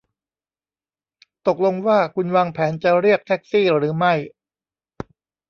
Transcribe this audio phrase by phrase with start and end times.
[1.47, 4.13] ตกลงว่าคุณวางแผนจะเรียกแท็กซี่หรือไม่